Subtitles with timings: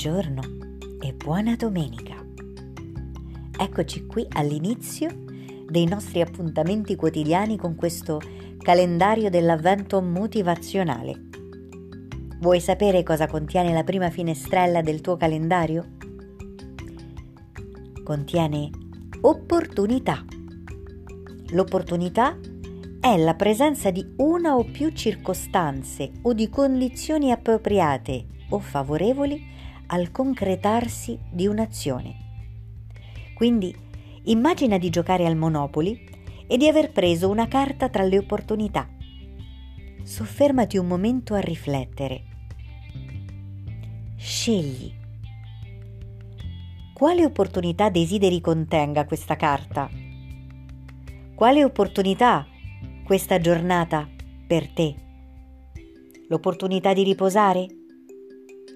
[0.00, 0.42] Buongiorno
[1.00, 2.14] e buona domenica.
[3.58, 5.08] Eccoci qui all'inizio
[5.68, 8.20] dei nostri appuntamenti quotidiani con questo
[8.58, 11.20] calendario dell'avvento motivazionale.
[12.38, 15.96] Vuoi sapere cosa contiene la prima finestrella del tuo calendario?
[18.04, 18.70] Contiene
[19.22, 20.24] opportunità.
[21.48, 22.38] L'opportunità
[23.00, 29.56] è la presenza di una o più circostanze o di condizioni appropriate o favorevoli
[29.88, 32.16] al concretarsi di un'azione.
[33.34, 33.74] Quindi
[34.24, 36.08] immagina di giocare al Monopoli
[36.46, 38.88] e di aver preso una carta tra le opportunità.
[40.02, 42.24] Soffermati un momento a riflettere.
[44.16, 44.92] Scegli.
[46.94, 49.88] Quale opportunità desideri contenga questa carta?
[51.34, 52.46] Quale opportunità
[53.04, 54.08] questa giornata
[54.46, 54.94] per te?
[56.28, 57.77] L'opportunità di riposare?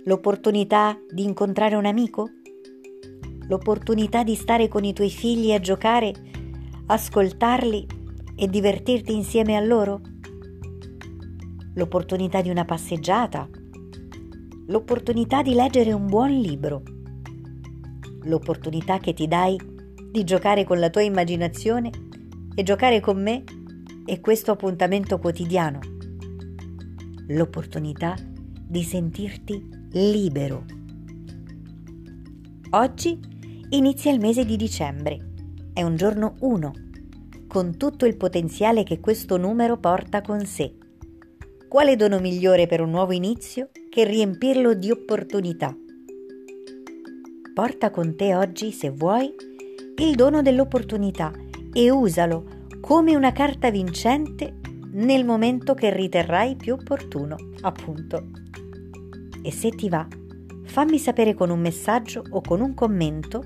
[0.04, 2.28] L'opportunità di incontrare un amico?
[3.46, 6.12] L'opportunità di stare con i tuoi figli a giocare,
[6.86, 7.86] ascoltarli
[8.34, 10.00] e divertirti insieme a loro?
[11.74, 13.48] L'opportunità di una passeggiata?
[14.66, 16.82] L'opportunità di leggere un buon libro?
[18.22, 19.56] L'opportunità che ti dai
[20.10, 21.90] di giocare con la tua immaginazione
[22.56, 23.44] e giocare con me
[24.04, 25.78] e questo appuntamento quotidiano?
[27.28, 28.16] L'opportunità
[28.66, 30.64] di sentirti libero.
[32.70, 33.20] Oggi
[33.70, 35.32] inizia il mese di dicembre.
[35.74, 36.72] È un giorno 1,
[37.46, 40.74] con tutto il potenziale che questo numero porta con sé.
[41.68, 45.76] Quale dono migliore per un nuovo inizio che riempirlo di opportunità?
[47.52, 49.30] Porta con te oggi, se vuoi,
[49.96, 51.30] il dono dell'opportunità
[51.70, 52.46] e usalo
[52.80, 54.58] come una carta vincente
[54.92, 58.40] nel momento che riterrai più opportuno, appunto
[59.42, 60.06] e se ti va,
[60.64, 63.44] fammi sapere con un messaggio o con un commento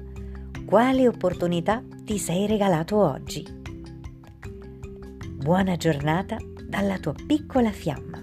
[0.67, 3.45] quale opportunità ti sei regalato oggi.
[5.31, 6.37] Buona giornata
[6.69, 8.16] dalla tua piccola fiamma.